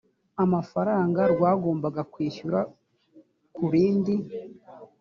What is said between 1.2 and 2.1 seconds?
rwagombaga